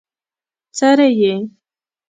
[0.77, 1.33] څري يې؟